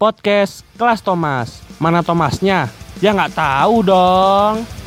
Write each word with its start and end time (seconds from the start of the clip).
podcast 0.00 0.64
kelas 0.80 1.04
Thomas. 1.04 1.60
Mana 1.76 2.00
Thomasnya? 2.00 2.72
Ya 3.04 3.12
nggak 3.12 3.36
tahu 3.36 3.84
dong. 3.84 4.79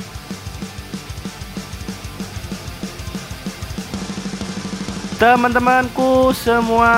Teman-temanku 5.23 6.35
semua, 6.35 6.91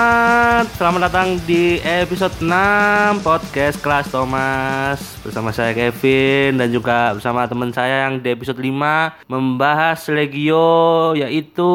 selamat 0.82 1.14
datang 1.14 1.38
di 1.46 1.78
episode 1.86 2.34
6 2.42 3.22
podcast 3.22 3.78
kelas 3.78 4.10
Thomas 4.10 4.98
bersama 5.22 5.54
saya 5.54 5.78
Kevin 5.78 6.58
dan 6.58 6.74
juga 6.74 7.14
bersama 7.14 7.46
teman 7.46 7.70
saya 7.70 8.10
yang 8.10 8.26
di 8.26 8.34
episode 8.34 8.58
5 8.58 9.30
membahas 9.30 10.02
Legio 10.10 11.14
yaitu 11.14 11.70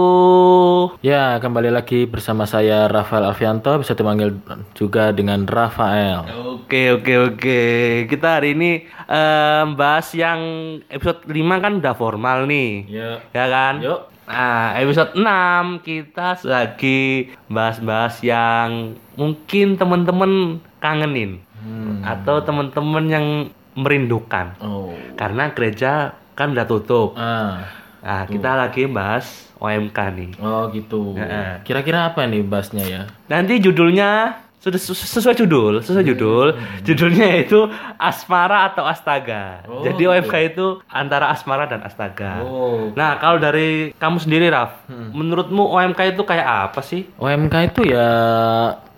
Ya, 1.06 1.38
kembali 1.38 1.70
lagi 1.70 2.10
bersama 2.10 2.50
saya 2.50 2.90
Rafael 2.90 3.30
Alfianto, 3.30 3.78
bisa 3.78 3.94
dipanggil 3.94 4.34
juga 4.74 5.14
dengan 5.14 5.46
Rafael. 5.46 6.26
Oke 6.34 6.90
oke 6.90 7.14
oke. 7.30 7.62
Kita 8.10 8.42
hari 8.42 8.58
ini 8.58 8.90
eh, 8.90 9.64
bahas 9.78 10.10
yang 10.18 10.42
episode 10.90 11.30
5 11.30 11.62
kan 11.62 11.78
udah 11.78 11.94
formal 11.94 12.50
nih. 12.50 12.90
Ya. 12.90 13.22
Ya 13.30 13.46
kan? 13.46 13.86
Yuk. 13.86 14.10
Nah, 14.30 14.78
episode 14.78 15.18
6 15.18 15.82
kita 15.82 16.38
lagi 16.46 17.34
bahas-bahas 17.50 18.22
yang 18.22 18.94
mungkin 19.18 19.74
temen-temen 19.74 20.62
kangenin 20.78 21.42
atau 22.06 22.38
temen-temen 22.38 23.04
yang 23.10 23.26
merindukan. 23.74 24.54
Oh. 24.62 24.94
Karena 25.18 25.50
gereja 25.50 26.14
kan 26.38 26.54
udah 26.54 26.66
tutup. 26.70 27.18
Ah. 27.18 27.66
Nah, 28.00 28.24
kita 28.30 28.54
lagi 28.54 28.86
bahas 28.86 29.50
OMK 29.58 29.98
nih. 30.14 30.30
Oh, 30.38 30.70
gitu. 30.70 31.18
Kira-kira 31.66 32.14
apa 32.14 32.22
nih 32.30 32.46
bahasnya 32.46 32.86
ya? 32.86 33.02
Nanti 33.26 33.58
judulnya 33.58 34.38
sudah 34.60 34.76
sesu- 34.76 35.08
sesuai 35.08 35.40
judul, 35.40 35.80
sesuai 35.80 36.04
judul. 36.04 36.52
Judulnya 36.84 37.40
itu 37.40 37.64
Asmara 37.96 38.68
atau 38.68 38.84
Astaga. 38.84 39.64
Oh, 39.64 39.80
Jadi. 39.80 40.04
OMK 40.04 40.34
itu 40.52 40.84
antara 40.86 41.32
Asmara 41.32 41.64
dan 41.64 41.80
Astaga. 41.80 42.44
Oh. 42.44 42.92
Nah, 42.92 43.16
kalau 43.16 43.40
dari 43.40 43.96
kamu 43.96 44.20
sendiri, 44.20 44.52
Raf, 44.52 44.84
menurutmu 44.88 45.64
OMK 45.64 46.12
itu 46.12 46.22
kayak 46.22 46.46
apa 46.70 46.84
sih? 46.84 47.08
OMK 47.16 47.54
itu 47.72 47.88
ya 47.88 48.08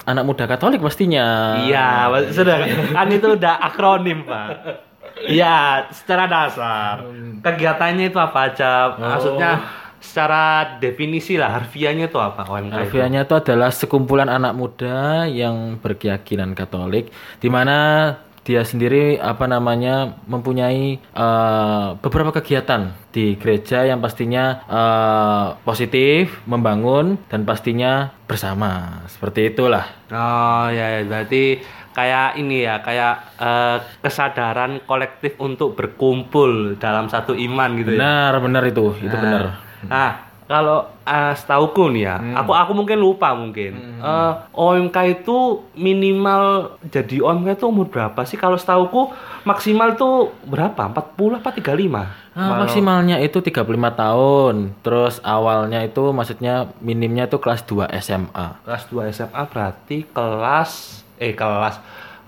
anak 0.03 0.27
muda 0.27 0.51
Katolik 0.51 0.83
pastinya. 0.83 1.55
Iya, 1.63 2.11
sudah 2.35 2.57
kan 2.91 3.07
itu 3.07 3.39
udah 3.39 3.55
akronim, 3.63 4.27
Pak. 4.27 4.49
Iya, 5.23 5.87
secara 5.95 6.27
dasar. 6.27 7.07
Kegiatannya 7.45 8.11
itu 8.11 8.19
apa 8.19 8.51
aja? 8.51 8.97
Maksudnya 8.99 9.61
secara 10.03 10.77
definisi 10.83 11.39
lah, 11.39 11.63
harfiahnya 11.63 12.11
itu 12.11 12.19
apa 12.19 12.43
OMK? 12.51 12.75
Harfiahnya 12.75 13.23
itu 13.25 13.35
adalah 13.39 13.71
sekumpulan 13.71 14.27
anak 14.27 14.53
muda 14.59 15.25
yang 15.31 15.79
berkeyakinan 15.79 16.59
Katolik, 16.59 17.15
di 17.39 17.47
mana 17.47 18.11
dia 18.43 18.67
sendiri 18.67 19.23
apa 19.23 19.47
namanya 19.47 20.19
mempunyai 20.27 20.99
eh, 20.99 21.87
beberapa 22.03 22.35
kegiatan 22.35 22.91
di 23.15 23.39
gereja 23.39 23.87
yang 23.87 24.03
pastinya 24.03 24.67
eh, 24.67 25.47
positif, 25.63 26.43
membangun 26.51 27.23
dan 27.31 27.47
pastinya 27.47 28.11
bersama. 28.27 29.07
Seperti 29.07 29.55
itulah. 29.55 29.87
Oh 30.11 30.67
ya, 30.75 30.99
ya, 30.99 31.07
berarti 31.07 31.63
kayak 31.95 32.43
ini 32.43 32.67
ya, 32.67 32.83
kayak 32.83 33.15
eh, 33.39 33.79
kesadaran 34.03 34.83
kolektif 34.91 35.39
untuk 35.39 35.79
berkumpul 35.79 36.75
dalam 36.83 37.07
satu 37.07 37.39
iman 37.39 37.79
gitu 37.79 37.95
ya. 37.95 37.99
Benar, 38.03 38.33
benar 38.43 38.63
itu, 38.67 38.99
itu 38.99 39.15
Nah, 39.15 39.23
benar. 39.23 39.45
Nah, 39.89 40.33
kalau 40.53 40.85
uh, 40.85 41.33
setauku 41.33 41.89
nih 41.95 42.03
ya, 42.13 42.17
aku 42.37 42.53
aku 42.53 42.73
mungkin 42.77 42.99
lupa 43.01 43.33
mungkin. 43.33 43.73
Eh, 44.03 44.33
OMK 44.53 44.97
itu 45.23 45.65
minimal 45.73 46.77
jadi 46.91 47.23
OMK 47.25 47.57
itu 47.57 47.67
umur 47.71 47.89
berapa 47.89 48.21
sih? 48.27 48.37
Kalau 48.37 48.59
setauku 48.61 49.15
maksimal 49.49 49.97
tuh 49.97 50.35
berapa? 50.45 50.93
40 50.93 51.41
apa 51.41 51.51
35? 51.57 52.37
Ah, 52.37 52.65
maksimalnya 52.65 53.17
itu 53.25 53.39
35 53.41 53.65
tahun. 53.97 54.77
Terus 54.85 55.25
awalnya 55.25 55.81
itu 55.87 56.13
maksudnya 56.13 56.69
minimnya 56.83 57.31
itu 57.31 57.39
kelas 57.41 57.65
2 57.65 57.89
SMA. 58.03 58.47
Kelas 58.67 58.85
2 58.93 59.09
SMA 59.15 59.43
berarti 59.49 60.05
kelas 60.11 61.01
eh 61.23 61.33
kelas 61.39 61.79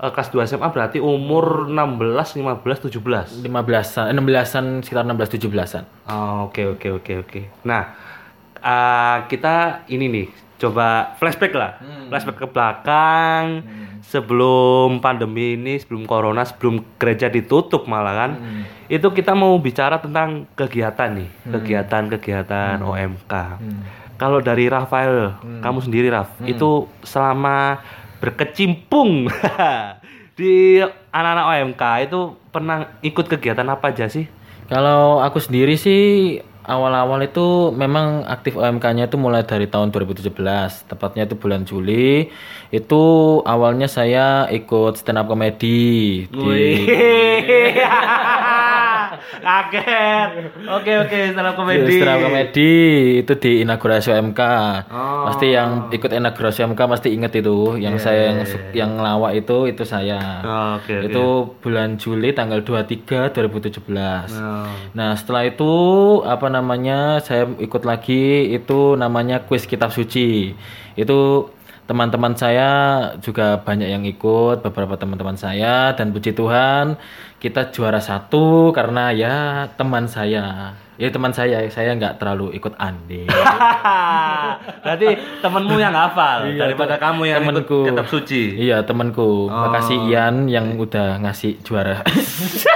eh, 0.01 0.11
kelas 0.11 0.29
2 0.31 0.49
SMA 0.49 0.67
berarti 0.71 0.97
umur 0.99 1.67
16, 1.67 2.39
15, 2.41 2.89
17. 2.91 3.43
15-an, 3.43 4.05
eh, 4.11 4.15
16-an 4.15 4.65
sekitar 4.83 5.03
16 5.07 5.29
17-an. 5.39 5.83
Oh, 6.11 6.51
oke 6.51 6.75
oke 6.75 6.87
oke 7.01 7.13
oke. 7.27 7.41
Nah, 7.67 7.83
eh, 8.59 9.17
kita 9.31 9.87
ini 9.91 10.05
nih 10.11 10.27
coba 10.55 11.15
flashback 11.19 11.53
lah, 11.55 11.71
flashback 12.07 12.37
ke 12.39 12.47
belakang. 12.47 13.45
Sebelum 14.05 15.01
pandemi 15.01 15.57
ini, 15.57 15.81
sebelum 15.81 16.05
corona, 16.05 16.45
sebelum 16.45 16.77
gereja 17.01 17.25
ditutup 17.25 17.89
malah 17.89 18.13
kan. 18.13 18.31
Itu 18.85 19.09
kita 19.09 19.33
mau 19.33 19.57
bicara 19.57 19.97
tentang 19.97 20.45
kegiatan 20.53 21.09
nih, 21.09 21.29
kegiatan-kegiatan 21.49 22.85
OMK. 22.85 23.33
Kalau 24.15 24.39
dari 24.39 24.69
Rafael, 24.69 25.35
kamu 25.59 25.79
sendiri 25.83 26.07
Raf, 26.13 26.37
itu 26.45 26.87
selama 27.03 27.81
berkecimpung 28.19 29.27
di 30.39 30.83
anak-anak 31.11 31.45
OMK 31.47 31.83
itu 32.11 32.19
pernah 32.51 32.77
ikut 32.99 33.25
kegiatan 33.27 33.67
apa 33.71 33.91
aja 33.95 34.11
sih? 34.11 34.27
Kalau 34.65 35.21
aku 35.21 35.37
sendiri 35.39 35.77
sih 35.77 36.37
awal-awal 36.65 37.21
itu 37.21 37.69
memang 37.71 38.25
aktif 38.25 38.57
OMK-nya 38.57 39.05
itu 39.07 39.15
mulai 39.21 39.45
dari 39.45 39.69
tahun 39.69 39.93
2017, 39.93 40.33
tepatnya 40.89 41.29
itu 41.29 41.37
bulan 41.37 41.63
Juli. 41.63 42.33
Itu 42.73 43.03
awalnya 43.45 43.85
saya 43.85 44.49
ikut 44.49 44.97
stand 44.97 45.21
up 45.21 45.29
comedy 45.29 46.25
di. 46.25 46.61
Kaget. 49.35 50.29
Oke 50.67 50.91
oke, 50.97 51.19
stand 51.31 51.43
up 51.43 51.55
comedy. 51.55 51.97
stand 51.97 52.09
up 52.09 52.19
comedy 52.21 52.73
itu 53.19 53.33
di 53.35 53.51
inaugurasi 53.61 54.09
OMK. 54.11 54.41
Oh. 54.87 55.27
Pasti 55.27 55.47
yang 55.51 55.89
ikut 55.89 56.09
inaugurasi 56.09 56.63
OMK 56.63 56.81
pasti 56.87 57.09
inget 57.11 57.33
itu, 57.35 57.75
yang 57.75 57.97
saya 57.97 58.31
yang 58.31 58.39
su- 58.43 58.61
yang 58.71 58.95
ngelawak 58.95 59.35
itu 59.35 59.67
itu 59.67 59.83
saya. 59.83 60.21
Oh, 60.41 60.69
Oke 60.77 60.93
oke. 60.95 61.05
Itu 61.07 61.25
bulan 61.59 61.95
Juli 61.95 62.31
tanggal 62.31 62.61
23 62.61 63.31
2017. 63.31 64.31
Oh. 64.31 64.67
Nah 64.93 65.15
setelah 65.15 65.43
itu 65.43 65.71
apa 66.21 66.47
namanya 66.47 67.19
saya 67.19 67.45
ikut 67.55 67.83
lagi 67.83 68.25
itu 68.49 68.95
namanya 68.95 69.41
kuis 69.41 69.65
kitab 69.65 69.89
suci 69.89 70.55
itu 70.95 71.19
teman-teman 71.85 72.33
saya 72.33 72.69
juga 73.19 73.61
banyak 73.61 73.85
yang 73.85 74.03
ikut 74.03 74.65
beberapa 74.65 74.97
teman-teman 74.97 75.37
saya 75.37 75.93
dan 75.93 76.09
puji 76.09 76.33
Tuhan 76.33 76.97
kita 77.37 77.69
juara 77.69 78.01
satu 78.01 78.73
karena 78.73 79.13
ya 79.13 79.35
teman 79.75 80.09
saya. 80.09 80.73
Ya 80.95 81.11
teman 81.11 81.29
saya 81.29 81.59
saya 81.67 81.91
nggak 81.93 82.17
terlalu 82.17 82.55
ikut 82.55 82.71
andil. 82.79 83.27
Berarti 84.83 85.07
temenmu 85.43 85.75
yang 85.75 85.91
hafal 85.91 86.47
daripada 86.55 86.95
kamu 86.95 87.27
yang 87.27 87.43
Iya, 87.43 87.51
temenku 87.51 87.79
ikut 87.83 87.89
kitab 87.91 88.07
suci. 88.07 88.41
iya 88.55 88.77
temanku. 88.81 89.51
Makasih 89.51 90.07
Ian 90.07 90.47
yang 90.47 90.79
udah 90.79 91.19
ngasih 91.19 91.59
juara 91.61 91.99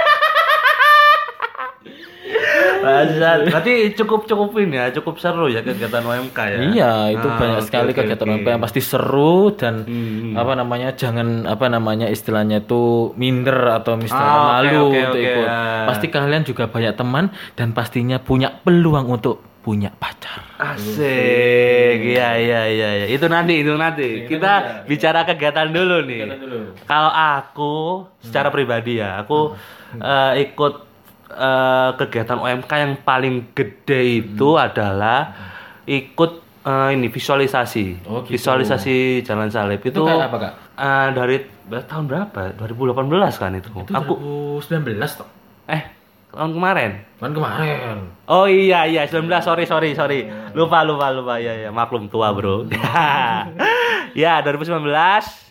Bangsat. 2.80 3.38
Berarti 3.48 3.74
cukup 3.94 4.20
cukup 4.24 4.48
ini 4.56 4.76
ya, 4.76 4.86
cukup 4.90 5.14
seru 5.16 5.46
ya 5.46 5.60
kegiatan 5.60 6.00
OMK 6.00 6.38
ya. 6.38 6.58
Iya, 6.62 6.92
itu 7.12 7.26
Ah, 7.26 7.36
banyak 7.36 7.58
oke, 7.58 7.66
sekali 7.66 7.90
oke, 7.90 7.98
kegiatan 7.98 8.26
oke. 8.26 8.34
OMK 8.36 8.48
yang 8.50 8.62
pasti 8.62 8.80
seru 8.80 9.52
dan 9.52 9.74
Hmm. 9.82 10.34
apa 10.34 10.52
namanya 10.54 10.88
jangan 10.92 11.44
apa 11.44 11.66
namanya 11.66 12.06
istilahnya 12.06 12.60
itu 12.60 12.82
minder 13.14 13.56
atau 13.74 13.94
misalnya 13.94 14.32
Ah, 14.32 14.44
malu 14.58 14.88
oke, 14.88 14.98
untuk 14.98 15.12
oke, 15.12 15.20
ikut. 15.22 15.46
ya. 15.46 15.60
Pasti 15.86 16.06
kalian 16.08 16.42
juga 16.42 16.64
banyak 16.66 16.94
teman 16.94 17.24
dan 17.52 17.70
pastinya 17.70 18.18
punya 18.18 18.50
peluang 18.56 19.06
untuk 19.10 19.36
punya 19.60 19.92
pacar. 19.92 20.40
Asik. 20.56 21.96
Iya 22.06 22.28
iya 22.38 22.60
iya 22.66 22.88
iya. 22.96 23.06
Itu 23.06 23.26
nanti 23.26 23.60
itu 23.60 23.72
nanti. 23.74 24.24
Kita 24.24 24.84
bicara 24.84 25.22
kegiatan 25.22 25.68
dulu 25.68 26.00
nih. 26.02 26.20
Kalau 26.84 27.12
aku 27.12 27.74
secara 28.18 28.48
pribadi 28.48 28.96
ya, 28.96 29.20
aku 29.20 29.52
eh, 29.92 30.32
ikut 30.42 30.89
eh, 31.30 31.90
kegiatan 31.96 32.36
OMK 32.36 32.70
yang 32.72 32.94
paling 32.98 33.52
gede 33.52 34.00
itu 34.20 34.54
adalah 34.54 35.30
ikut 35.84 36.30
eh, 36.60 36.88
ini 36.92 37.06
visualisasi. 37.06 38.04
Oh, 38.04 38.20
gitu. 38.20 38.34
Visualisasi 38.34 38.94
Jalan 39.20 39.48
Salib 39.48 39.80
itu, 39.80 39.90
Itu 39.90 40.02
kayak 40.02 40.28
apa, 40.28 40.36
Kak? 40.40 40.52
eh, 40.76 41.08
dari 41.12 41.36
tahun 41.82 42.04
berapa? 42.04 42.40
2018 42.56 43.06
kan 43.36 43.50
itu. 43.54 43.68
aku 43.86 44.12
2019 44.58 44.98
toh. 45.16 45.28
eh 45.66 45.82
tahun 46.30 46.50
kemarin. 46.52 46.90
Kan 47.16 47.30
kemarin. 47.30 47.96
Oh 48.24 48.46
iya 48.46 48.84
iya 48.84 49.02
19 49.02 49.26
sorry 49.40 49.64
sorry 49.64 49.92
sorry 49.92 50.26
lupa 50.52 50.82
lupa 50.82 51.10
lupa 51.10 51.34
ya 51.36 51.54
ya 51.56 51.70
maklum 51.70 52.06
tua 52.06 52.30
bro 52.30 52.66
ya 54.14 54.38
2019 54.40 54.86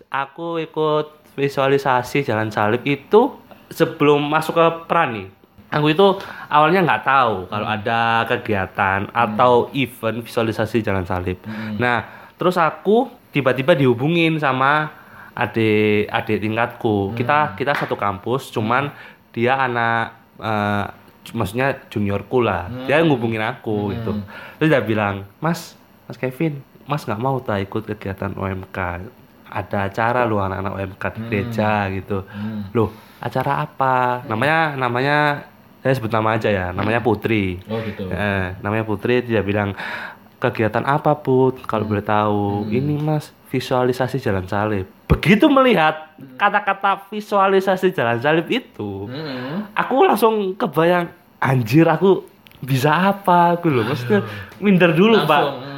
aku 0.08 0.60
ikut 0.60 1.08
visualisasi 1.34 2.24
jalan 2.24 2.50
salib 2.50 2.84
itu 2.84 3.36
sebelum 3.70 4.24
masuk 4.24 4.56
ke 4.56 4.66
peran 4.86 5.10
nih 5.14 5.28
aku 5.70 5.94
itu 5.94 6.08
awalnya 6.50 6.82
nggak 6.82 7.04
tahu 7.06 7.34
kalau 7.50 7.68
ada 7.70 8.26
kegiatan 8.26 9.06
atau 9.14 9.70
event 9.74 10.26
visualisasi 10.26 10.82
jalan 10.82 11.06
salib 11.06 11.38
nah 11.78 12.06
terus 12.38 12.58
aku 12.58 13.10
tiba-tiba 13.30 13.78
dihubungin 13.78 14.42
sama 14.42 15.00
adik 15.40 16.12
adik 16.12 16.38
tingkatku. 16.44 17.16
Kita 17.16 17.56
kita 17.56 17.72
satu 17.78 17.96
kampus, 17.96 18.52
cuman 18.52 18.92
dia 19.32 19.56
anak 19.56 20.18
eh, 20.42 20.86
maksudnya 21.32 21.80
juniorku 21.88 22.44
lah. 22.44 22.68
Dia 22.84 23.00
ngubungin 23.06 23.40
aku 23.40 23.96
gitu. 23.96 24.20
Terus 24.60 24.70
dia 24.70 24.84
bilang, 24.84 25.24
"Mas, 25.40 25.80
Mas 26.10 26.20
Kevin, 26.20 26.60
Mas 26.84 27.08
nggak 27.08 27.22
mau 27.22 27.40
tak 27.40 27.64
ikut 27.64 27.88
kegiatan 27.88 28.36
OMK? 28.36 28.78
Ada 29.50 29.90
acara 29.90 30.30
lu 30.30 30.38
anak-anak 30.38 30.74
OMK 30.76 31.04
di 31.16 31.20
gereja 31.32 31.88
gitu." 31.94 32.26
Loh, 32.76 32.92
acara 33.24 33.64
apa? 33.64 34.26
Namanya 34.28 34.76
namanya 34.76 35.18
saya 35.80 35.94
sebut 35.96 36.12
nama 36.12 36.36
aja 36.36 36.50
ya, 36.52 36.66
namanya 36.76 37.00
Putri. 37.00 37.60
Oh 37.72 37.80
gitu. 37.80 38.12
Eh, 38.12 38.56
namanya 38.60 38.84
Putri 38.84 39.24
dia 39.24 39.40
bilang 39.40 39.74
kegiatan 40.40 40.88
apa 40.88 41.20
Put 41.20 41.68
kalau 41.68 41.84
boleh 41.84 42.04
tahu 42.04 42.68
ini 42.72 42.96
Mas 42.96 43.36
visualisasi 43.52 44.24
jalan 44.24 44.48
salib 44.48 44.88
begitu 45.10 45.52
melihat 45.52 46.16
kata-kata 46.40 47.12
visualisasi 47.12 47.92
jalan 47.92 48.22
salib 48.24 48.48
itu 48.48 49.10
Hmm. 49.10 49.68
aku 49.76 50.06
langsung 50.08 50.56
kebayang 50.56 51.12
anjir 51.44 51.84
aku 51.90 52.24
bisa 52.64 53.12
apa 53.12 53.60
aku 53.60 53.68
loh 53.68 53.84
maksudnya 53.84 54.24
minder 54.64 54.96
dulu 54.96 55.20
Langsung, 55.20 55.28
Pak 55.28 55.44
hmm. 55.44 55.78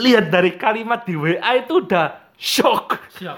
Lihat 0.00 0.32
dari 0.32 0.56
kalimat 0.56 1.04
di 1.04 1.14
WA 1.14 1.60
itu 1.60 1.84
udah 1.84 2.32
shock 2.34 2.98
Siap. 3.20 3.36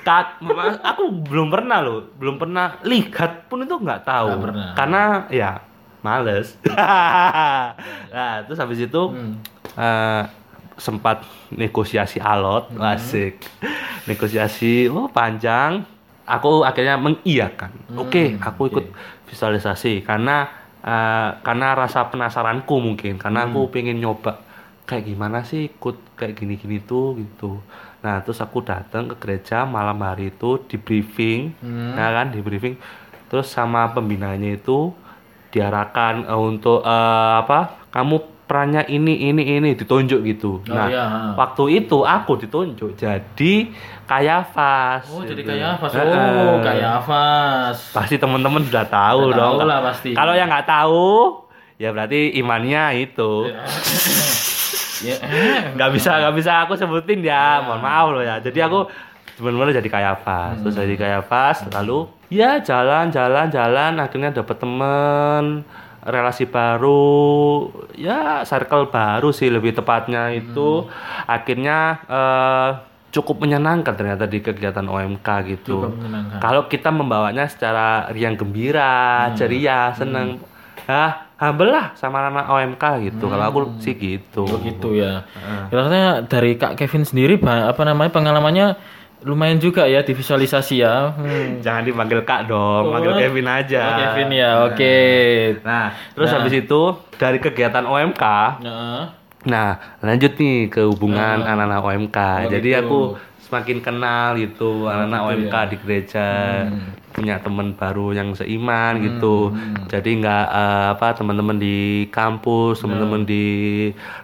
Tak, 0.00 0.40
memang 0.40 0.80
aku 0.80 1.02
belum 1.22 1.48
pernah 1.48 1.80
loh, 1.80 2.08
belum 2.14 2.36
pernah 2.36 2.80
lihat 2.82 3.46
pun 3.46 3.60
itu 3.60 3.72
nggak 3.72 4.02
tahu. 4.02 4.28
Nggak 4.28 4.42
pernah. 4.42 4.68
Karena 4.74 5.02
ya 5.28 5.50
males. 6.00 6.56
nah, 8.14 8.44
terus 8.44 8.58
habis 8.58 8.80
itu 8.80 9.02
Hmm. 9.06 9.34
eh, 9.72 10.22
sempat 10.76 11.22
negosiasi 11.50 12.16
alot, 12.18 12.72
Hmm. 12.72 12.84
asik. 12.90 13.36
negosiasi, 14.02 14.88
oh 14.88 15.06
panjang. 15.06 15.84
Aku 16.24 16.62
akhirnya 16.62 16.96
mengiyakan. 16.96 17.70
Oke, 17.96 18.32
Hmm, 18.32 18.42
aku 18.42 18.68
ikut 18.68 18.86
visualisasi 19.26 20.00
karena 20.00 20.48
eh, 20.80 21.30
karena 21.44 21.76
rasa 21.76 22.08
penasaranku 22.08 22.72
mungkin, 22.72 23.20
karena 23.20 23.44
aku 23.44 23.68
Hmm. 23.68 23.70
pengen 23.70 24.00
nyoba 24.00 24.40
kayak 24.82 25.04
gimana 25.06 25.44
sih 25.44 25.68
ikut 25.68 26.16
kayak 26.16 26.34
gini-gini 26.34 26.80
tuh 26.80 27.14
gitu. 27.14 27.60
Nah, 28.00 28.20
terus 28.20 28.38
aku 28.38 28.60
datang 28.60 29.06
ke 29.06 29.16
gereja 29.16 29.62
malam 29.62 30.00
hari 30.00 30.28
itu 30.28 30.56
di 30.64 30.76
briefing, 30.76 31.52
Hmm. 31.60 31.92
ya 31.94 32.08
kan, 32.10 32.26
di 32.28 32.40
briefing. 32.40 32.80
Terus 33.26 33.46
sama 33.46 33.90
pembinanya 33.90 34.50
itu 34.50 34.90
diarahkan 35.50 36.24
eh, 36.24 36.40
untuk 36.40 36.80
eh, 36.80 37.32
apa? 37.38 37.84
Kamu 37.90 38.16
perannya 38.46 38.82
ini 38.88 39.30
ini 39.30 39.42
ini 39.54 39.70
ditunjuk 39.74 40.26
gitu. 40.26 40.58
Oh, 40.60 40.74
nah, 40.74 40.88
iya, 40.88 41.04
waktu 41.36 41.84
itu 41.84 42.02
aku 42.02 42.34
ditunjuk 42.36 42.96
jadi 42.96 43.54
Kayafas. 44.04 45.06
Oh 45.06 45.22
jadi 45.22 45.38
gitu. 45.38 45.54
kayak 45.54 45.78
apa? 45.78 45.86
Heeh. 45.86 46.34
Oh 46.34 46.58
kayak 46.58 46.88
Avas. 46.98 47.78
Pasti 47.94 48.18
teman-teman 48.18 48.66
sudah 48.66 48.82
tahu 48.82 49.30
Sudah 49.30 49.38
dong. 49.38 49.54
tahu 49.54 49.68
lah 49.68 49.78
pasti. 49.84 50.10
Kalau 50.10 50.34
yang 50.34 50.50
nggak 50.50 50.66
tahu, 50.66 51.10
ya 51.78 51.94
berarti 51.94 52.34
imannya 52.34 53.06
itu. 53.06 53.30
Ya, 53.46 53.62
eh. 55.06 55.18
nggak 55.76 55.90
bisa 55.96 56.10
nggak 56.20 56.34
bisa 56.36 56.52
aku 56.66 56.72
sebutin 56.76 57.24
ya 57.24 57.64
mohon 57.64 57.80
maaf 57.80 58.06
loh 58.12 58.24
ya. 58.24 58.42
Jadi 58.42 58.58
aku 58.60 58.88
benar-benar 59.40 59.72
jadi 59.80 59.88
kayafas 59.88 60.60
terus 60.60 60.76
jadi 60.76 60.94
kayafas 61.00 61.64
lalu 61.72 62.04
ya 62.28 62.60
jalan 62.60 63.08
jalan 63.08 63.48
jalan 63.48 63.96
akhirnya 63.96 64.36
dapet 64.36 64.56
temen 64.60 65.64
relasi 66.04 66.48
baru. 66.48 67.68
Ya 67.96 68.44
circle 68.48 68.88
baru 68.88 69.32
sih 69.32 69.52
lebih 69.52 69.76
tepatnya 69.76 70.32
itu. 70.32 70.88
Akhirnya 71.28 72.00
eh, 72.08 72.70
cukup 73.10 73.42
menyenangkan 73.42 73.94
ternyata 73.98 74.24
di 74.24 74.40
kegiatan 74.40 74.86
OMK 74.86 75.28
gitu. 75.50 75.92
Kalau 76.40 76.70
kita 76.70 76.88
membawanya 76.94 77.50
secara 77.50 78.08
riang 78.14 78.38
gembira 78.38 79.30
ceria 79.36 79.92
seneng. 79.92 80.40
Ah 80.88 81.29
humble 81.40 81.72
lah 81.72 81.96
sama 81.96 82.20
anak 82.22 82.46
OMK 82.46 82.84
gitu 83.02 83.24
kalau 83.26 83.44
aku 83.44 83.58
sih 83.80 83.96
gitu 83.96 84.44
Oh 84.44 84.60
gitu 84.60 84.92
ya. 84.92 85.24
Rasanya 85.68 86.28
dari 86.28 86.54
Kak 86.54 86.76
Kevin 86.76 87.02
sendiri 87.02 87.40
apa 87.40 87.80
namanya 87.82 88.12
pengalamannya 88.12 88.66
lumayan 89.20 89.56
juga 89.56 89.84
ya 89.84 90.00
di 90.00 90.12
visualisasi 90.12 90.80
ya. 90.80 91.12
Hmm. 91.12 91.60
Jangan 91.64 91.84
dipanggil 91.84 92.20
Kak 92.22 92.48
dong, 92.48 92.88
Oh. 92.88 92.92
panggil 92.92 93.16
Kevin 93.16 93.48
aja. 93.48 93.82
Oh, 93.82 93.96
Kevin 93.98 94.28
ya, 94.32 94.50
oke. 94.64 94.96
Nah, 95.60 95.86
terus 96.12 96.28
Nah. 96.28 96.36
habis 96.40 96.54
itu 96.56 96.80
dari 97.16 97.36
kegiatan 97.36 97.84
OMK, 97.84 98.24
Nah, 98.60 99.12
nah 99.40 99.68
lanjut 100.00 100.36
nih 100.36 100.68
ke 100.68 100.84
hubungan 100.84 101.40
anak-anak 101.40 101.80
OMK. 101.82 102.18
Oh, 102.18 102.50
Jadi 102.50 102.68
gitu. 102.70 102.80
aku 102.80 102.98
semakin 103.44 103.78
kenal 103.82 104.38
gitu 104.38 104.86
anak-anak 104.86 105.20
gitu 105.20 105.28
OMK 105.28 105.54
ya. 105.54 105.62
di 105.66 105.76
gereja, 105.76 106.28
Hmm. 106.64 106.88
Punya 107.20 107.36
teman 107.38 107.76
baru 107.76 108.16
yang 108.16 108.32
seiman 108.32 108.96
gitu. 109.04 109.52
Jadi 109.86 110.24
nggak 110.24 110.44
eh, 110.48 110.86
apa 110.96 111.12
teman-teman 111.12 111.60
di 111.60 112.08
kampus, 112.08 112.80
teman-teman 112.80 113.28
di 113.28 113.44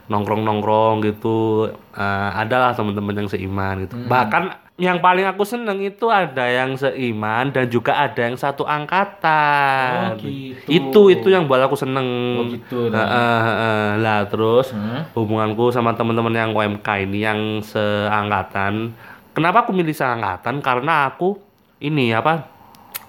nongkrong-nongkrong 0.08 1.04
gitu, 1.04 1.68
eh, 1.92 2.30
adalah 2.32 2.72
teman-teman 2.72 3.24
yang 3.24 3.28
seiman 3.28 3.84
gitu. 3.84 3.94
Hmm. 4.00 4.08
Bahkan 4.08 4.44
yang 4.76 5.00
paling 5.00 5.24
aku 5.24 5.40
seneng 5.40 5.80
itu 5.80 6.12
ada 6.12 6.44
yang 6.44 6.76
seiman 6.76 7.48
dan 7.48 7.64
juga 7.72 7.96
ada 7.96 8.28
yang 8.28 8.36
satu 8.36 8.68
angkatan. 8.68 10.12
Oh, 10.12 10.20
gitu. 10.20 10.68
Itu 10.68 11.00
itu 11.08 11.28
yang 11.32 11.48
buat 11.48 11.64
aku 11.64 11.80
seneng. 11.80 12.08
Oh, 12.36 12.44
gitu, 12.52 12.92
Heeh, 12.92 13.38
heeh. 13.40 13.86
Lah 14.04 14.28
terus 14.28 14.76
Hmm. 14.76 15.08
hubunganku 15.16 15.72
sama 15.72 15.96
teman-teman 15.96 16.32
yang 16.32 16.50
UMK 16.52 17.08
ini 17.08 17.24
yang 17.24 17.40
seangkatan. 17.64 18.92
Kenapa 19.32 19.64
aku 19.64 19.72
milih 19.72 19.96
seangkatan? 19.96 20.60
Karena 20.60 21.08
aku 21.08 21.40
ini 21.80 22.12
apa 22.12 22.55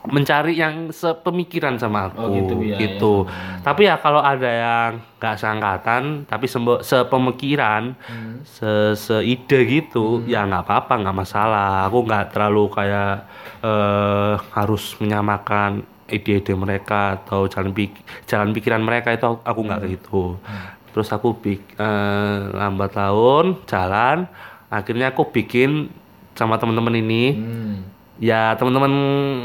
mencari 0.07 0.53
yang 0.53 0.89
sepemikiran 0.89 1.75
sama 1.75 2.07
aku 2.07 2.19
Oh, 2.19 2.29
gitu, 2.29 2.53
ya, 2.61 2.77
gitu. 2.77 3.13
Tapi 3.59 3.81
ya 3.83 3.95
kalau 3.95 4.19
ada 4.19 4.47
yang 4.47 4.91
nggak 5.15 5.35
seangkatan 5.35 6.03
tapi 6.23 6.45
sembo- 6.45 6.79
sepemikiran, 6.79 7.93
Hmm. 8.01 8.39
se 8.41 8.71
seide 8.93 9.59
gitu, 9.65 10.23
ya 10.23 10.43
nggak 10.43 10.63
apa-apa, 10.63 10.93
nggak 10.97 11.17
masalah. 11.17 11.85
Aku 11.85 12.01
nggak 12.01 12.31
terlalu 12.31 12.63
kayak 12.69 13.27
eh, 13.59 14.33
harus 14.51 14.95
menyamakan 14.97 15.81
ide-ide 16.07 16.53
mereka 16.53 17.17
atau 17.17 17.45
jalan 17.45 17.71
pik 17.71 17.91
jalan 18.23 18.53
pikiran 18.53 18.79
mereka 18.79 19.11
itu 19.11 19.25
aku- 19.41 19.65
nggak 19.65 19.79
kayak 19.81 19.93
gitu. 19.95 20.37
Terus 20.93 21.09
aku 21.09 21.35
bik 21.35 21.75
eh, 21.75 22.37
lambat 22.51 22.93
laun 22.93 23.59
jalan, 23.65 24.25
akhirnya 24.67 25.11
aku 25.11 25.27
bikin 25.27 25.89
sama 26.33 26.55
teman-teman 26.55 26.93
ini 26.95 27.23
hmm. 27.33 27.75
Ya 28.19 28.53
teman-teman 28.53 28.93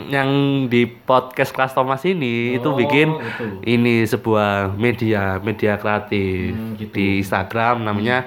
yang 0.08 0.28
di 0.66 0.84
podcast 0.86 1.50
kelas 1.50 1.72
Thomas 1.72 2.00
ini 2.02 2.56
itu 2.56 2.64
Oh, 2.64 2.72
bikin 2.72 3.12
gitu. 3.12 3.44
ini 3.62 4.02
sebuah 4.02 4.72
media 4.74 5.36
media 5.38 5.76
kreatif 5.76 6.50
Hmm, 6.50 6.74
gitu. 6.74 6.90
di 6.90 7.06
Instagram 7.18 7.82
namanya 7.82 8.24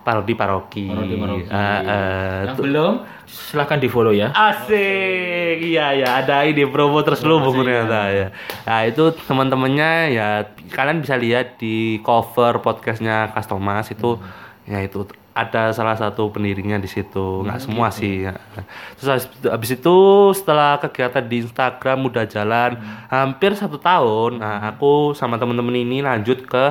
parodi 0.00 0.34
paroki. 0.34 0.84
Parodi 0.84 1.16
Paroki. 1.16 1.46
Eh, 1.46 1.80
eh, 1.80 2.38
Yang 2.44 2.58
belum 2.58 2.92
silahkan 3.24 3.78
di 3.78 3.88
follow 3.88 4.12
ya. 4.12 4.28
Asik, 4.30 5.64
iya 5.64 5.94
ya 5.94 6.20
ada 6.20 6.42
ini 6.42 6.66
promo 6.66 7.00
terselubung 7.00 7.56
ternyata 7.56 8.10
ya. 8.10 8.26
Nah 8.62 8.84
itu 8.84 9.16
teman-temannya 9.16 9.90
ya 10.10 10.28
kalian 10.68 11.00
bisa 11.00 11.16
lihat 11.16 11.56
di 11.56 11.98
cover 12.00 12.60
podcastnya 12.60 13.32
Kas 13.32 13.46
Thomas 13.46 13.88
itu 13.88 14.20
ya 14.64 14.80
itu 14.80 15.08
ada 15.34 15.74
salah 15.74 15.98
satu 15.98 16.30
pendirinya 16.30 16.78
di 16.78 16.86
situ. 16.86 17.42
Nggak 17.42 17.60
semua 17.60 17.90
sih 17.90 18.22
ya. 18.22 18.38
terus 18.94 19.08
habis, 19.10 19.26
habis 19.42 19.70
itu 19.74 19.96
setelah 20.30 20.78
kegiatan 20.78 21.26
di 21.26 21.42
Instagram 21.42 22.06
udah 22.06 22.24
jalan 22.24 22.78
hampir 23.10 23.52
satu 23.52 23.76
tahun 23.76 24.38
nah 24.38 24.70
aku 24.70 25.12
sama 25.12 25.34
temen-temen 25.34 25.74
ini 25.74 26.00
lanjut 26.00 26.46
ke 26.46 26.64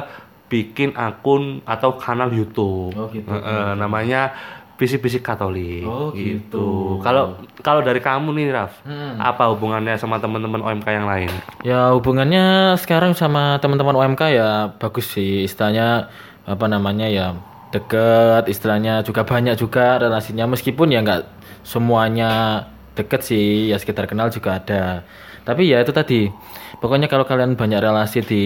bikin 0.47 0.95
akun 0.95 1.59
atau 1.65 1.99
kanal 1.99 2.29
YouTube. 2.29 2.95
Oh, 2.95 3.11
gitu. 3.11 3.27
Eh, 3.27 3.35
eh, 3.35 3.71
namanya 3.75 4.31
bisik-bisik 4.73 5.21
Katolik. 5.21 5.83
Oh, 5.83 6.09
gitu. 6.13 6.97
kalau 7.01 7.37
kalau 7.59 7.81
dari 7.81 7.99
kamu 7.99 8.31
nih 8.33 8.47
Raf 8.49 8.73
Hmm. 8.83 9.15
apa 9.17 9.49
hubungannya 9.49 9.95
sama 9.95 10.17
teman-teman 10.17 10.59
OMK 10.61 10.87
yang 10.87 11.05
lain? 11.05 11.29
Ya 11.61 11.91
hubungannya 11.91 12.73
sekarang 12.79 13.11
sama 13.13 13.59
teman-teman 13.59 13.93
UMK 13.93 14.21
ya 14.29 14.49
bagus 14.77 15.11
sih. 15.11 15.43
Istilahnya 15.43 16.07
apa 16.43 16.65
namanya 16.67 17.07
ya 17.07 17.37
deket 17.73 18.45
istilahnya 18.47 19.01
juga 19.01 19.25
banyak 19.25 19.57
juga 19.57 19.97
relasinya. 19.97 20.45
Meskipun 20.45 20.93
ya 20.93 21.01
nggak 21.01 21.21
semuanya 21.65 22.63
deket 22.93 23.25
sih 23.25 23.73
ya 23.73 23.81
sekitar 23.81 24.05
kenal 24.05 24.29
juga 24.29 24.61
ada. 24.61 25.01
Tapi 25.43 25.67
ya 25.67 25.83
itu 25.83 25.91
tadi 25.91 26.31
pokoknya 26.79 27.11
kalau 27.11 27.27
kalian 27.27 27.59
banyak 27.59 27.83
relasi 27.83 28.23
di 28.23 28.43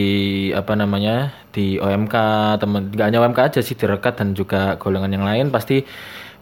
apa 0.55 0.73
namanya 0.73 1.35
di 1.53 1.77
OMK 1.77 2.15
teman 2.57 2.89
nggak 2.89 3.05
hanya 3.05 3.19
OMK 3.21 3.39
aja 3.53 3.59
sih 3.61 3.77
di 3.77 3.85
rekat 3.85 4.17
dan 4.17 4.33
juga 4.33 4.79
golongan 4.81 5.13
yang 5.13 5.25
lain 5.27 5.53
pasti 5.53 5.85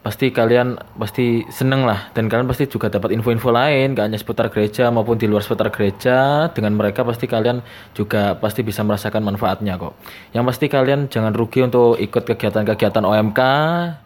pasti 0.06 0.30
kalian 0.30 0.78
pasti 1.02 1.42
seneng 1.50 1.82
lah. 1.90 2.14
Dan 2.14 2.30
kalian 2.30 2.46
pasti 2.46 2.70
juga 2.70 2.94
dapat 2.94 3.10
info-info 3.18 3.50
lain 3.50 3.98
gak 3.98 4.06
hanya 4.06 4.22
seputar 4.22 4.54
gereja 4.54 4.94
maupun 4.94 5.18
di 5.18 5.26
luar 5.26 5.42
seputar 5.42 5.74
gereja. 5.74 6.46
Dengan 6.54 6.78
mereka 6.78 7.02
pasti 7.02 7.26
kalian 7.26 7.66
juga 7.98 8.38
pasti 8.38 8.62
bisa 8.62 8.86
merasakan 8.86 9.26
manfaatnya 9.26 9.82
kok. 9.82 9.98
Yang 10.38 10.46
pasti 10.54 10.66
kalian 10.70 11.10
jangan 11.10 11.34
rugi 11.34 11.66
untuk 11.66 11.98
ikut 11.98 12.22
kegiatan-kegiatan 12.22 13.02
OMK 13.02 13.42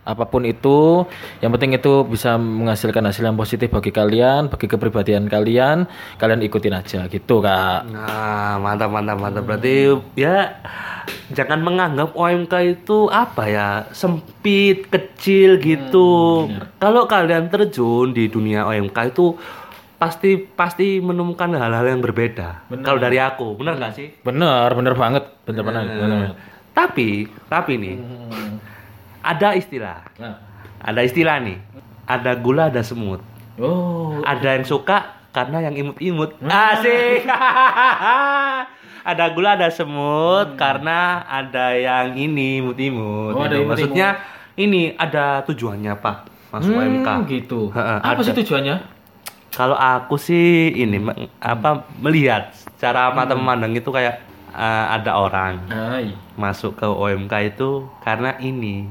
apa 0.08 0.24
pun 0.32 0.48
itu. 0.48 1.04
Yang 1.44 1.52
penting 1.60 1.72
itu 1.76 1.94
bisa 2.08 2.40
menghasilkan 2.40 3.04
hasil 3.04 3.28
yang 3.28 3.36
positif 3.36 3.68
bagi 3.68 3.92
kalian 3.92 4.48
bagi 4.48 4.72
kepribadian 4.72 5.28
kalian. 5.28 5.84
Kalian 6.16 6.40
ikutin 6.48 6.80
aja 6.80 7.12
gitu 7.12 7.44
kak. 7.44 7.92
Nah, 7.92 8.56
mantap 8.56 8.88
mantap 8.88 9.20
mantap. 9.20 9.44
Berarti 9.44 9.92
ya 10.16 10.64
jangan 11.30 11.60
menganggap 11.60 12.14
OMK 12.14 12.54
itu 12.80 13.08
apa 13.08 13.44
ya 13.46 13.70
sempit 13.92 14.88
kecil 14.88 15.58
gitu. 15.58 16.46
Kalau 16.78 17.06
kalian 17.06 17.48
terjun 17.48 18.12
di 18.12 18.28
dunia 18.28 18.66
OMK 18.66 18.98
itu 19.10 19.38
pasti 19.96 20.40
pasti 20.40 21.04
menemukan 21.04 21.52
hal-hal 21.54 21.84
yang 21.86 22.00
berbeda. 22.00 22.72
Kalau 22.82 22.98
dari 22.98 23.20
aku, 23.20 23.54
benar 23.54 23.76
nggak 23.76 23.94
sih? 23.94 24.08
bener 24.24 24.72
bener 24.72 24.96
banget 24.96 25.24
bener 25.44 25.62
bener, 25.62 25.84
bener 25.86 26.08
banget. 26.10 26.36
Tapi 26.72 27.10
tapi 27.46 27.74
nih 27.76 27.98
ada 29.20 29.52
istilah, 29.52 30.00
Nah. 30.16 30.40
ada 30.80 31.04
istilah 31.04 31.44
nih. 31.44 31.60
Ada 32.08 32.40
gula 32.40 32.72
ada 32.72 32.80
semut. 32.82 33.20
oh 33.60 34.24
Ada 34.24 34.56
yang 34.56 34.66
suka 34.66 35.20
karena 35.30 35.62
yang 35.62 35.76
imut-imut. 35.78 36.40
Asik. 36.42 37.28
ada 39.02 39.26
gula, 39.30 39.54
ada 39.54 39.70
semut 39.70 40.54
karena 40.54 41.00
ada 41.24 41.72
yang 41.72 42.14
ini 42.14 42.60
imut-imut. 42.60 43.34
Oh, 43.34 43.42
ada 43.42 43.54
gitu. 43.54 43.64
imut-imut. 43.64 43.70
Maksudnya 43.70 44.10
ini 44.56 44.92
ada 44.94 45.42
tujuannya 45.44 45.94
Pak 45.96 46.18
masuk 46.50 46.72
Hmm, 46.72 46.82
OMK. 46.82 47.10
gitu 47.30 47.70
apa 47.70 48.02
ada. 48.12 48.22
sih 48.22 48.34
tujuannya 48.36 48.76
Kalau 49.50 49.74
aku 49.74 50.16
sih 50.16 50.46
ini 50.74 50.98
apa 51.38 51.70
melihat 51.96 52.50
cara 52.76 53.10
mata 53.10 53.34
memandang 53.34 53.72
itu 53.72 53.88
kayak 53.88 54.18
eh, 54.50 54.86
ada 54.90 55.16
orang 55.16 55.62
Hai. 55.66 56.10
masuk 56.34 56.74
ke 56.74 56.86
OMK 56.86 57.34
itu 57.50 57.70
karena 58.00 58.34
ini 58.36 58.90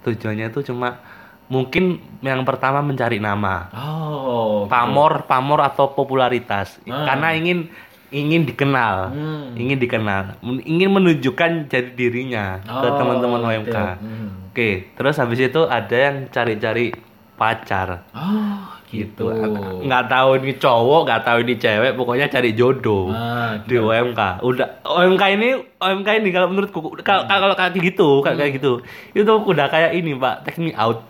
tujuannya 0.00 0.48
itu 0.48 0.60
cuma 0.64 1.00
mungkin 1.46 1.96
yang 2.20 2.42
pertama 2.42 2.78
mencari 2.78 3.16
nama 3.16 3.72
oh 3.72 4.64
pamor 4.66 5.24
pamor 5.24 5.60
atau 5.62 5.88
popularitas 5.88 6.76
Ah. 6.84 7.08
karena 7.08 7.32
ingin 7.32 7.72
ingin 8.10 8.42
dikenal 8.42 9.10
Hmm. 9.10 9.52
ingin 9.52 9.76
dikenal 9.76 10.40
ingin 10.62 10.90
menunjukkan 10.90 11.66
jati 11.66 11.92
dirinya 11.92 12.56
ke 12.58 12.72
Oh, 12.82 12.96
teman-teman 12.96 13.38
gitu. 13.38 13.48
OMK 13.68 13.76
Hmm. 13.96 14.28
oke 14.48 14.68
terus 14.94 15.16
habis 15.16 15.38
itu 15.38 15.60
ada 15.62 15.92
yang 15.92 16.26
cari-cari 16.26 16.92
pacar. 17.38 18.02
Oh 18.10 18.66
gitu, 18.88 19.30
gitu. 19.30 19.84
Nggak 19.84 20.04
tahu 20.08 20.40
ini 20.40 20.56
cowok 20.56 21.00
nggak 21.04 21.22
tahu 21.22 21.38
ini 21.38 21.54
cewek 21.54 21.92
pokoknya 21.94 22.26
cari 22.26 22.50
jodoh 22.52 23.12
Ah, 23.12 23.54
di 23.62 23.76
OMK 23.76 24.40
udah 24.40 24.82
OMK 24.82 25.22
ini 25.36 25.48
OMK 25.76 26.08
ini 26.18 26.28
kalau 26.32 26.48
menurutku 26.48 26.80
kalau 26.98 27.28
kalau 27.28 27.54
kayak 27.54 27.76
gitu 27.76 28.24
kayak 28.24 28.36
kayak 28.40 28.52
gitu. 28.56 28.80
Itu 29.12 29.32
udah 29.38 29.68
kayak 29.68 29.92
ini 29.92 30.16
pak 30.16 30.42
take 30.42 30.58
me 30.58 30.72
out 30.74 31.04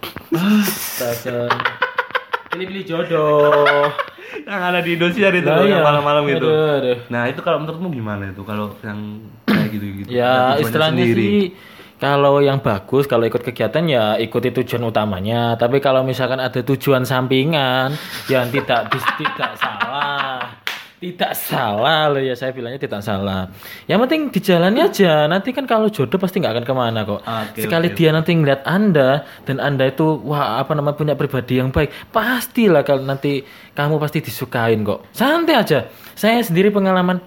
Astaga. 2.49 2.57
Pilih-pilih 2.57 2.85
jodoh. 2.89 3.93
yang 4.49 4.63
ada 4.65 4.81
di 4.81 4.97
Indonesia 4.97 5.29
itu 5.29 5.45
yang 5.45 5.69
iya. 5.69 5.85
malam-malam 5.85 6.25
itu 6.29 6.49
Aduh, 6.49 6.77
aduh. 6.81 6.99
Nah 7.13 7.23
itu 7.29 7.41
kalau 7.45 7.59
menurutmu 7.65 7.89
gimana 7.93 8.33
itu 8.33 8.43
kalau 8.45 8.73
yang 8.81 9.21
kayak 9.45 9.69
gitu-gitu? 9.73 10.09
Ya 10.09 10.57
istilahnya 10.57 11.05
sih 11.13 11.53
kalau 11.99 12.39
yang 12.39 12.63
bagus 12.63 13.11
kalau 13.11 13.27
ikut 13.27 13.43
kegiatan 13.45 13.85
ya 13.85 14.17
ikuti 14.17 14.49
tujuan 14.53 14.89
utamanya. 14.89 15.57
Tapi 15.61 15.81
kalau 15.85 16.05
misalkan 16.05 16.41
ada 16.41 16.61
tujuan 16.65 17.05
sampingan 17.05 17.93
yang 18.33 18.49
tidak 18.49 18.89
tidak 19.21 19.53
salah. 19.61 19.78
Tidak 20.99 21.31
salah 21.31 22.11
loh 22.11 22.19
ya 22.19 22.35
saya 22.35 22.51
bilangnya 22.51 22.83
tidak 22.83 23.07
salah. 23.07 23.47
Yang 23.87 23.99
penting 24.03 24.21
dijalani 24.35 24.83
aja. 24.83 25.31
Nanti 25.31 25.55
kan 25.55 25.63
kalau 25.63 25.87
jodoh 25.87 26.19
pasti 26.19 26.43
nggak 26.43 26.59
akan 26.59 26.65
ke 26.67 26.75
mana 26.75 27.07
kok. 27.07 27.23
Oke, 27.23 27.63
Sekali 27.63 27.95
oke, 27.95 27.97
dia 28.03 28.11
nanti 28.11 28.35
ngeliat 28.35 28.67
anda 28.67 29.23
dan 29.47 29.63
anda 29.63 29.87
itu 29.87 30.19
wah 30.27 30.59
apa 30.59 30.75
namanya 30.75 30.99
punya 30.99 31.15
pribadi 31.15 31.63
yang 31.63 31.71
baik, 31.71 32.11
pastilah 32.11 32.83
kalau 32.83 33.07
nanti 33.07 33.47
kamu 33.79 34.03
pasti 34.03 34.27
disukain 34.27 34.83
kok. 34.83 35.07
Santai 35.15 35.55
aja. 35.55 35.87
Saya 36.19 36.43
sendiri 36.43 36.75
pengalaman 36.75 37.23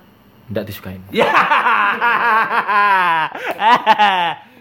tidak 0.51 0.67
disukain. 0.67 0.99
Ya. 1.15 1.31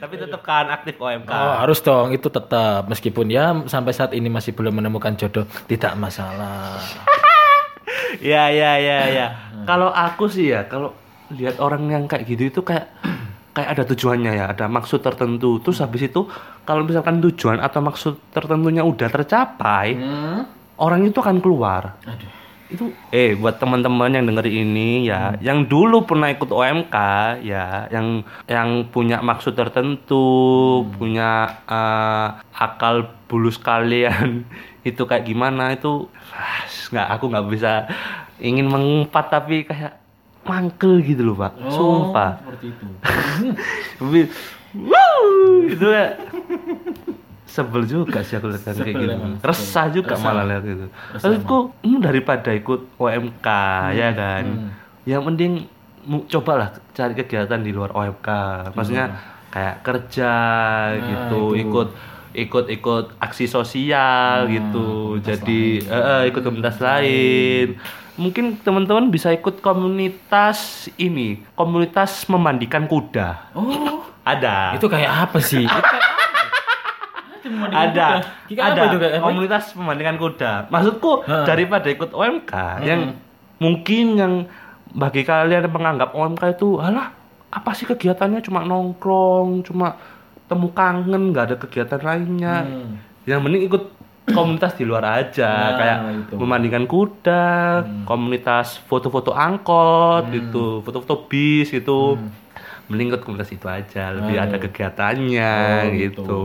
Tapi 0.00 0.14
tetap 0.16 0.40
kan 0.46 0.70
aktif 0.70 0.96
OMK. 0.96 1.28
Oh, 1.28 1.54
harus 1.60 1.82
dong 1.82 2.14
itu 2.14 2.30
tetap 2.30 2.86
meskipun 2.86 3.26
ya 3.26 3.52
sampai 3.66 3.92
saat 3.92 4.14
ini 4.14 4.30
masih 4.30 4.54
belum 4.54 4.78
menemukan 4.78 5.18
jodoh 5.18 5.44
tidak 5.66 5.98
masalah. 5.98 6.78
Ya 8.18 8.50
ya 8.50 8.74
ya 8.76 8.98
ya. 9.06 9.26
Kalau 9.68 9.88
aku 9.88 10.26
sih 10.26 10.50
ya 10.50 10.66
kalau 10.66 10.90
lihat 11.30 11.62
orang 11.62 11.86
yang 11.86 12.04
kayak 12.04 12.26
gitu 12.26 12.50
itu 12.50 12.60
kayak 12.60 12.90
kayak 13.50 13.68
ada 13.78 13.82
tujuannya 13.86 14.32
ya, 14.34 14.44
ada 14.50 14.66
maksud 14.66 14.98
tertentu. 14.98 15.62
Terus 15.62 15.78
habis 15.78 16.06
itu 16.06 16.26
kalau 16.62 16.82
misalkan 16.82 17.22
tujuan 17.22 17.58
atau 17.58 17.78
maksud 17.78 18.18
tertentunya 18.30 18.82
udah 18.82 19.06
tercapai, 19.06 19.94
Hmm? 19.94 20.42
orang 20.76 21.06
itu 21.06 21.18
akan 21.18 21.38
keluar. 21.38 21.94
Aduh. 22.02 22.38
itu 22.70 22.86
eh 23.10 23.34
buat 23.34 23.58
teman-teman 23.58 24.14
yang 24.14 24.30
denger 24.30 24.46
ini 24.46 25.02
ya 25.02 25.34
yang 25.42 25.66
dulu 25.66 26.06
pernah 26.06 26.30
ikut 26.30 26.46
OMK 26.46 26.94
ya 27.42 27.90
yang 27.90 28.22
yang 28.46 28.86
punya 28.86 29.18
maksud 29.18 29.58
tertentu 29.58 30.22
punya 30.94 31.50
eh, 31.66 32.28
akal 32.54 33.10
bulus 33.26 33.58
kalian 33.58 34.46
itu 34.80 35.02
kayak 35.04 35.24
gimana 35.24 35.72
itu 35.72 36.08
nggak 36.90 37.08
aku 37.10 37.24
nggak 37.28 37.46
bisa 37.48 37.72
ingin 38.40 38.66
mengumpat 38.66 39.28
tapi 39.30 39.62
kayak 39.62 40.00
mangkel 40.40 40.98
gitu 41.00 41.22
loh 41.22 41.36
pak. 41.36 41.52
Sumpah. 41.68 42.30
Seperti 42.40 42.66
itu. 42.72 42.86
wuh, 44.70 45.66
itu 45.66 45.86
ya 45.86 46.14
sebel 47.50 47.82
juga 47.82 48.22
sih 48.22 48.38
aku 48.38 48.46
lihat 48.46 48.62
kayak 48.62 48.94
gitu. 48.94 49.10
emang, 49.10 49.34
resah 49.42 49.90
juga 49.90 50.14
Resah. 50.14 50.24
malah 50.24 50.44
lihat 50.46 50.62
gitu. 50.62 50.86
Resah 50.86 51.24
maksudku 51.26 51.58
hmm, 51.82 51.98
daripada 51.98 52.50
ikut 52.54 52.80
OMK 52.94 53.48
ya 53.92 54.08
kan? 54.14 54.44
hmm. 54.46 54.68
yang 55.02 55.22
mending 55.26 55.66
mu- 56.06 56.24
cobalah 56.30 56.70
cari 56.94 57.12
kegiatan 57.12 57.58
di 57.58 57.74
luar 57.74 57.90
OMK 57.90 58.28
maksudnya 58.72 59.18
kayak 59.50 59.82
kerja 59.82 60.32
gitu 61.02 61.42
Nah, 61.42 61.58
itu. 61.58 61.62
ikut 61.66 61.88
ikut 62.32 62.66
ikut 62.68 63.16
aksi 63.16 63.44
sosial 63.44 64.44
Nah, 64.44 64.48
gitu. 64.48 64.88
jadi 65.18 65.62
eh, 65.80 65.92
eh, 65.92 66.22
ikut 66.28 66.40
komunitas 66.40 66.78
lain. 66.78 67.74
mungkin 68.12 68.52
teman-teman 68.56 69.08
bisa 69.08 69.30
ikut 69.30 69.58
komunitas 69.58 70.58
ini 70.94 71.40
komunitas 71.52 72.26
memandikan 72.26 72.84
kuda. 72.84 73.48
Oh, 73.50 74.04
ada. 74.22 74.76
Itu 74.76 74.86
kayak 74.86 75.08
apa 75.26 75.38
sih? 75.40 75.64
Ada 77.72 78.20
Kayak 78.46 78.62
ada. 78.68 78.76
apa 78.76 78.84
itu 78.84 78.98
kayak 79.00 79.14
apa? 79.14 79.24
komunitas 79.24 79.64
pemandikan 79.72 80.16
kuda. 80.16 80.52
Maksudku 80.68 81.24
Ha. 81.24 81.48
daripada 81.48 81.88
ikut 81.88 82.12
OMK 82.12 82.52
yang 82.84 83.16
mungkin 83.56 84.06
yang 84.14 84.32
bagi 84.92 85.24
kalian 85.24 85.64
yang 85.64 85.72
menganggap 85.72 86.12
OMK 86.12 86.42
itu 86.52 86.76
alah 86.76 87.10
apa 87.48 87.70
sih 87.72 87.88
kegiatannya? 87.88 88.38
Cuma 88.40 88.62
nongkrong 88.62 89.64
cuma 89.64 89.96
temu 90.50 90.68
kangen 90.68 91.30
nggak 91.30 91.44
ada 91.46 91.56
kegiatan 91.56 92.00
lainnya 92.00 92.56
Hmm. 92.60 92.98
yang 93.22 93.38
mending 93.38 93.64
ikut 93.64 93.86
komunitas 94.26 94.74
di 94.74 94.82
luar 94.82 95.02
aja 95.16 95.46
Nah, 95.46 95.70
kayak 95.76 95.98
itu. 96.20 96.34
memandikan 96.36 96.84
kuda 96.84 97.46
komunitas 98.04 98.78
foto-foto 98.80 99.30
angkot 99.30 100.26
gitu 100.28 100.82
foto-foto 100.82 101.24
bis 101.24 101.70
gitu 101.70 102.18
mending 102.86 103.08
ikut 103.08 103.22
komunitas 103.22 103.48
itu 103.48 103.64
aja 103.64 104.10
lebih 104.12 104.34
Aduh. 104.36 104.44
ada 104.44 104.56
kegiatannya 104.58 105.54
Oh, 105.54 105.82
gitu. 105.88 105.94
gitu. 105.94 106.44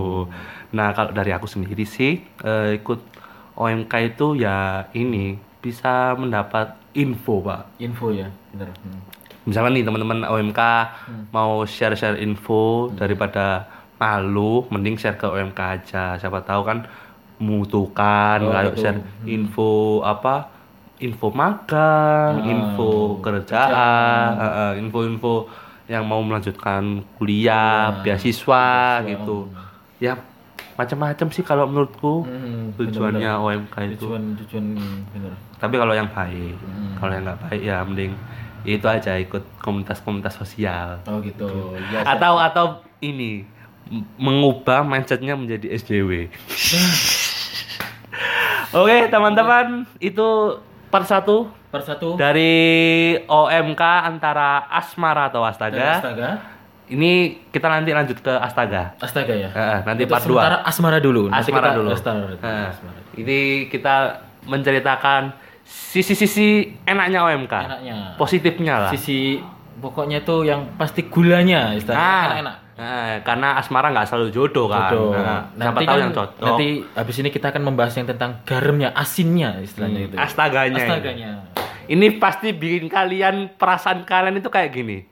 Nah 0.71 0.91
kalau 0.91 1.09
dari 1.09 1.31
aku 1.31 1.45
sendiri 1.45 1.83
sih 1.83 2.21
eh, 2.21 2.77
ikut 2.77 3.01
OMK 3.55 3.93
itu 4.07 4.35
ya 4.35 4.57
ini 4.91 5.33
bisa 5.57 6.13
mendapat 6.13 6.75
info 6.93 7.39
pak. 7.39 7.79
Info 7.79 8.09
ya, 8.09 8.29
bener. 8.51 8.69
Hmm. 8.77 9.01
Misalnya 9.43 9.71
nih 9.73 9.83
teman-teman 9.83 10.19
OMK 10.23 10.61
mau 11.31 11.63
share-share 11.63 12.17
info 12.17 12.89
daripada 12.91 13.65
malu, 13.95 14.67
mending 14.69 14.95
share 14.95 15.15
ke 15.15 15.25
OMK 15.25 15.59
aja. 15.59 16.15
Siapa 16.15 16.41
tahu 16.41 16.61
kan 16.63 16.83
membutuhkan 17.37 18.39
Oh, 18.41 18.51
betul. 18.51 18.81
share 18.81 18.99
info 19.25 19.69
apa 20.01 20.51
info 20.97 21.27
magang, 21.29 22.39
Ah, 22.39 22.47
info 22.47 22.89
kerjaan, 23.19 24.27
eh, 24.33 24.73
info-info 24.79 25.43
yang 25.85 26.03
mau 26.03 26.17
melanjutkan 26.19 27.03
kuliah, 27.13 27.91
Kuliah, 27.91 28.01
beasiswa 28.01 28.65
beasiswa, 29.03 29.11
gitu. 29.11 29.37
Ya 29.97 30.15
macam-macam 30.75 31.27
sih 31.29 31.43
kalau 31.43 31.67
menurutku 31.67 32.23
Hmm, 32.23 32.71
tujuannya 32.75 33.19
bener-bener. 33.21 33.67
OMK 33.67 33.75
itu. 33.89 34.07
Tujuan 34.07 34.23
tujuan 34.37 34.65
bener. 35.11 35.33
Tapi 35.55 35.75
kalau 35.75 35.93
yang 35.93 36.07
baik, 36.07 36.55
Hmm. 36.57 36.95
kalau 36.95 37.11
yang 37.11 37.23
nggak 37.23 37.41
baik 37.43 37.61
ya 37.61 37.77
mending 37.83 38.11
itu 38.65 38.85
aja 38.85 39.13
ikut 39.15 39.43
komunitas-komunitas 39.59 40.33
sosial. 40.33 41.03
Oh 41.05 41.19
gitu. 41.19 41.75
Ya, 41.91 42.01
Atau 42.07 42.39
atau 42.39 42.65
ini 42.97 43.43
mengubah 44.17 44.81
mindsetnya 44.81 45.37
menjadi 45.37 45.77
SJW. 45.77 46.29
Oke 48.75 48.97
teman-teman 49.07 49.85
itu 50.01 50.59
part 50.89 51.05
satu 51.07 51.47
Per 51.75 51.83
satu 51.83 52.15
dari 52.15 53.15
OMK 53.27 53.83
antara 53.83 54.63
Asmara 54.71 55.27
atau 55.27 55.43
dari 55.43 55.51
Astaga. 55.51 55.87
Astaga. 55.99 56.29
Ini 56.85 57.11
kita 57.51 57.67
nanti 57.67 57.91
lanjut 57.91 58.15
ke 58.23 58.31
Astaga. 58.31 58.95
Astaga 59.03 59.33
ya. 59.35 59.49
Heeh, 59.51 59.79
nanti 59.83 60.07
Itu 60.07 60.13
part 60.15 60.23
2. 60.23 60.63
Asmara 60.63 60.97
dulu. 61.03 61.27
Nanti 61.27 61.51
Asmara 61.51 61.67
kita 61.67 61.77
dulu. 61.81 61.89
Asmara. 61.91 62.35
Heeh. 62.39 62.67
Asmara. 62.71 62.99
Ini 63.19 63.37
kita 63.67 63.95
menceritakan 64.47 65.35
sisi-sisi 65.67 66.79
enaknya 66.87 67.27
OMK. 67.27 67.53
Enaknya. 67.53 67.97
Positifnya 68.15 68.87
lah. 68.87 68.91
Sisi 68.95 69.43
pokoknya 69.83 70.23
tuh 70.23 70.47
yang 70.47 70.79
pasti 70.79 71.11
gulanya 71.11 71.75
istilahnya 71.75 71.99
Ah, 71.99 72.23
enak-enak. 72.31 72.55
Nah, 72.75 73.23
karena 73.23 73.55
asmara 73.55 73.91
nggak 73.91 74.07
selalu 74.07 74.27
jodoh 74.35 74.67
kan. 74.67 74.91
Jodoh. 74.91 75.11
Nah, 75.15 75.41
siapa 75.55 75.79
nanti 75.79 75.85
tahu 75.87 75.95
kan 75.95 76.03
yang 76.03 76.13
cocok. 76.15 76.43
nanti 76.43 76.67
habis 76.95 77.15
ini 77.23 77.29
kita 77.31 77.47
akan 77.51 77.63
membahas 77.63 77.93
yang 77.95 78.07
tentang 78.07 78.31
garamnya, 78.43 78.89
asinnya 78.91 79.59
istilahnya 79.63 80.01
itu. 80.11 80.15
Hmm, 80.15 80.25
astaganya. 80.25 80.83
Astaganya. 80.83 81.31
Ini 81.85 82.07
pasti 82.17 82.49
bikin 82.51 82.89
kalian 82.89 83.55
perasaan 83.55 84.03
kalian 84.03 84.41
itu 84.41 84.49
kayak 84.49 84.69
gini. 84.73 85.07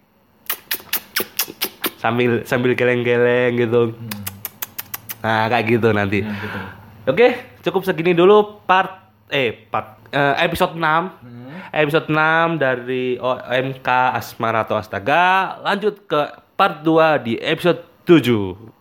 Sambil 2.01 2.43
sambil 2.43 2.75
geleng-geleng 2.75 3.55
gitu. 3.55 3.95
Nah, 5.23 5.47
kayak 5.47 5.65
gitu 5.79 5.89
nanti. 5.95 6.19
Nah, 6.19 6.35
gitu. 6.35 6.59
Oke, 7.03 7.27
cukup 7.63 7.87
segini 7.87 8.11
dulu 8.11 8.63
part 8.67 9.07
eh 9.31 9.55
part 9.55 10.03
eh, 10.11 10.35
episode 10.43 10.75
6. 10.75 10.83
Hmm. 10.83 11.41
Episode 11.73 12.07
6 12.11 12.61
dari 12.61 13.17
OMK 13.17 13.87
Asmara 14.13 14.67
atau 14.67 14.77
Astaga. 14.77 15.57
Lanjut 15.63 16.05
ke 16.05 16.42
part 16.55 16.83
2 16.83 17.23
di 17.23 17.37
episode 17.41 17.83
7. 18.05 18.73